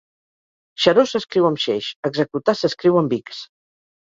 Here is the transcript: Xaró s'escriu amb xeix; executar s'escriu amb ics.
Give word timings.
Xaró 0.85 1.03
s'escriu 1.11 1.45
amb 1.49 1.63
xeix; 1.65 1.91
executar 2.11 2.59
s'escriu 2.63 2.99
amb 3.03 3.17
ics. 3.23 3.45